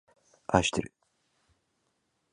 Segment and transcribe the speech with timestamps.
[0.47, 0.91] あいしてる